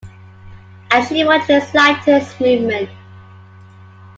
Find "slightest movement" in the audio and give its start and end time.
1.67-2.89